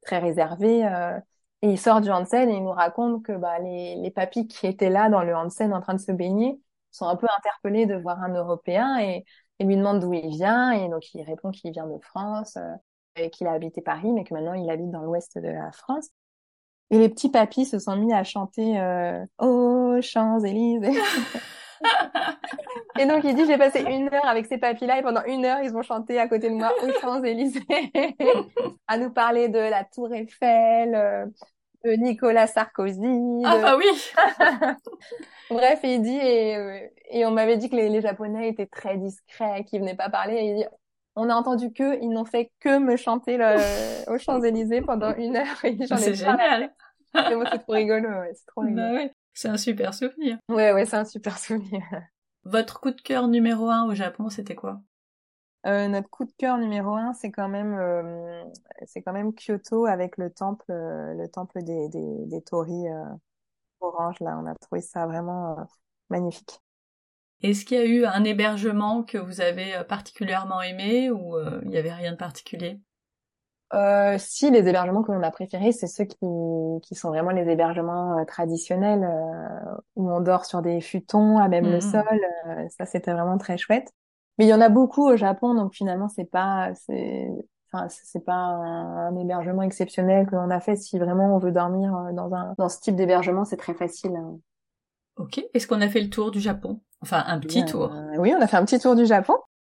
très 0.03 0.19
réservé. 0.19 0.85
Euh, 0.87 1.19
et 1.63 1.71
il 1.71 1.79
sort 1.79 2.01
du 2.01 2.11
Hansen 2.11 2.49
et 2.49 2.55
il 2.55 2.63
nous 2.63 2.71
raconte 2.71 3.25
que 3.25 3.33
bah, 3.33 3.59
les, 3.59 3.97
les 3.97 4.11
papis 4.11 4.47
qui 4.47 4.67
étaient 4.67 4.91
là 4.91 5.09
dans 5.09 5.23
le 5.23 5.35
Hansen 5.35 5.73
en 5.73 5.81
train 5.81 5.95
de 5.95 6.01
se 6.01 6.13
baigner 6.13 6.61
sont 6.91 7.07
un 7.07 7.17
peu 7.17 7.27
interpellés 7.37 7.87
de 7.87 7.97
voir 7.97 8.23
un 8.23 8.35
Européen 8.35 8.99
et, 9.01 9.25
et 9.59 9.65
lui 9.65 9.77
demandent 9.77 10.01
d'où 10.01 10.13
il 10.13 10.29
vient. 10.31 10.71
Et 10.73 10.89
donc 10.89 11.13
il 11.15 11.23
répond 11.23 11.51
qu'il 11.51 11.73
vient 11.73 11.87
de 11.87 11.99
France 12.03 12.57
euh, 12.57 12.75
et 13.17 13.31
qu'il 13.31 13.47
a 13.49 13.53
habité 13.53 13.83
Paris, 13.83 14.13
mais 14.13 14.25
que 14.25 14.35
maintenant 14.35 14.55
il 14.55 14.71
habite 14.71 14.91
dans 14.91 15.03
l'ouest 15.03 15.39
de 15.39 15.49
la 15.49 15.73
France. 15.73 16.09
Et 16.91 16.99
les 16.99 17.09
petits 17.09 17.31
papis 17.31 17.67
se 17.67 17.79
sont 17.79 17.97
mis 17.97 18.13
à 18.13 18.25
chanter 18.25 18.81
euh, 18.81 19.25
Oh 19.39 19.99
Champs-Élysées 20.01 20.99
Et 22.99 23.07
donc 23.07 23.25
il 23.25 23.35
dit 23.35 23.47
j'ai 23.47 23.59
passé 23.59 23.81
une 23.81 24.13
heure 24.13 24.27
avec 24.27 24.47
ces 24.47 24.59
papis-là 24.59 24.99
et 24.99 25.03
pendant 25.03 25.25
une 25.25 25.45
heure 25.45 25.61
ils 25.63 25.77
ont 25.77 25.83
chanté 25.83 26.19
à 26.19 26.29
côté 26.29 26.51
de 26.51 26.55
moi 26.55 26.73
aux 26.83 27.01
Champs-Élysées 27.01 27.67
à 28.87 28.99
nous 28.99 29.11
parler 29.11 29.49
de 29.49 29.59
la 29.59 29.85
Tour 29.85 30.13
Eiffel, 30.13 30.95
euh, 30.95 31.27
de 31.85 31.93
Nicolas 31.93 32.47
Sarkozy. 32.47 33.43
Ah 33.45 33.59
bah 33.59 33.77
oui. 33.77 33.87
Bref, 35.51 35.81
il 35.85 36.03
dit 36.03 36.17
et, 36.17 36.57
euh, 36.57 36.81
et 37.11 37.25
on 37.25 37.31
m'avait 37.31 37.57
dit 37.57 37.71
que 37.71 37.77
les, 37.77 37.89
les, 37.89 38.01
Japonais 38.01 38.49
étaient 38.49 38.67
très 38.67 38.97
discrets, 38.97 39.65
qu'ils 39.65 39.81
venaient 39.81 39.97
pas 39.97 40.11
parler. 40.11 40.35
Et 40.35 40.45
il 40.51 40.57
dit 40.57 40.65
on 41.17 41.31
a 41.31 41.35
entendu 41.35 41.73
que 41.73 42.01
ils 42.01 42.11
n'ont 42.11 42.25
fait 42.25 42.53
que 42.61 42.79
me 42.79 42.97
chanter 42.97 43.37
le, 43.37 44.13
aux 44.13 44.19
Champs-Élysées 44.19 44.83
pendant 44.83 45.15
une 45.15 45.37
heure. 45.37 45.57
C'est 45.61 46.15
génial. 46.15 46.73
C'est 47.13 47.59
trop 47.59 47.73
rigolo, 47.73 48.09
ouais, 48.09 48.33
c'est 48.35 48.47
trop 48.47 48.61
rigolo. 48.61 48.83
Bah 48.83 48.93
ouais. 48.93 49.13
C'est 49.39 49.49
un 49.49 49.57
super 49.57 49.95
souvenir. 49.95 50.39
Ouais, 50.49 50.73
ouais, 50.73 50.85
c'est 50.85 50.97
un 50.97 51.05
super 51.05 51.39
souvenir. 51.39 51.83
Votre 52.49 52.81
coup 52.81 52.91
de 52.91 53.01
cœur 53.01 53.29
numéro 53.29 53.71
un 53.71 53.85
au 53.87 53.95
Japon, 53.95 54.29
c'était 54.29 54.57
quoi? 54.57 54.83
Euh, 55.67 55.89
Notre 55.89 56.09
coup 56.09 56.25
de 56.25 56.33
cœur 56.39 56.57
numéro 56.59 56.95
un, 56.95 57.13
c'est 57.15 57.31
quand 57.33 57.49
même, 57.49 57.75
euh, 57.75 58.45
c'est 58.87 59.03
quand 59.03 59.13
même 59.13 59.33
Kyoto 59.35 59.87
avec 59.87 60.17
le 60.17 60.31
temple, 60.33 60.65
euh, 60.71 61.15
le 61.15 61.29
temple 61.29 61.63
des 61.63 61.89
des, 61.89 62.27
des 62.27 62.43
torii 62.43 62.89
euh, 62.89 63.05
orange. 63.81 64.17
Là, 64.21 64.39
on 64.43 64.47
a 64.47 64.55
trouvé 64.57 64.83
ça 64.83 65.07
vraiment 65.07 65.57
magnifique. 66.11 66.61
Est-ce 67.43 67.65
qu'il 67.65 67.77
y 67.79 67.81
a 67.81 67.85
eu 67.85 68.05
un 68.05 68.23
hébergement 68.23 69.03
que 69.03 69.19
vous 69.19 69.41
avez 69.41 69.83
particulièrement 69.89 70.63
aimé 70.63 71.11
ou 71.11 71.37
il 71.63 71.69
n'y 71.69 71.77
avait 71.77 71.93
rien 71.93 72.13
de 72.13 72.17
particulier? 72.17 72.81
Euh, 73.75 74.17
si 74.19 74.51
les 74.51 74.67
hébergements 74.67 75.03
que 75.03 75.13
l'on 75.13 75.23
a 75.23 75.31
préférés, 75.31 75.73
c'est 75.73 75.87
ceux 75.87 76.05
qui, 76.05 76.17
qui 76.83 76.95
sont 76.95 77.09
vraiment 77.09 77.31
les 77.31 77.49
hébergements 77.51 78.19
euh, 78.19 78.25
traditionnels 78.25 79.05
euh, 79.05 79.75
où 79.97 80.11
on 80.11 80.21
dort 80.21 80.47
sur 80.47 80.63
des 80.63 80.81
futons 80.81 81.39
à 81.39 81.49
même 81.49 81.67
le 81.67 81.79
mmh. 81.79 81.81
sol. 81.81 82.21
Ça, 82.71 82.87
c'était 82.87 83.13
vraiment 83.13 83.37
très 83.37 83.59
chouette. 83.59 83.93
Mais 84.39 84.47
il 84.47 84.49
y 84.49 84.55
en 84.55 84.61
a 84.61 84.69
beaucoup 84.69 85.07
au 85.07 85.17
Japon, 85.17 85.55
donc 85.55 85.75
finalement, 85.75 86.09
c'est 86.09 86.25
pas, 86.25 86.71
c'est, 86.75 87.29
enfin, 87.73 87.89
c'est 87.89 88.25
pas 88.25 88.33
un, 88.33 89.15
hébergement 89.17 89.63
exceptionnel 89.63 90.27
que 90.27 90.37
l'on 90.37 90.51
a 90.51 90.61
fait. 90.61 90.77
Si 90.77 90.99
vraiment 90.99 91.35
on 91.35 91.39
veut 91.39 91.53
dormir 91.53 91.93
dans 92.13 92.33
un, 92.33 92.55
dans 92.57 92.69
ce 92.69 92.81
type 92.81 92.95
d'hébergement, 92.95 93.45
c'est 93.45 93.57
très 93.57 93.75
facile. 93.75 94.17
Ok. 95.17 95.45
Est-ce 95.53 95.67
qu'on 95.67 95.81
a 95.81 95.89
fait 95.89 96.01
le 96.01 96.09
tour 96.09 96.31
du 96.31 96.41
Japon? 96.41 96.81
Enfin, 97.03 97.25
un 97.27 97.39
petit 97.41 97.65
tour. 97.65 97.93
oui, 98.19 98.33
on 98.37 98.41
a 98.41 98.47
fait 98.47 98.57
un 98.57 98.65
petit 98.65 98.79
tour 98.79 98.95
du 98.95 99.07
Japon. 99.07 99.35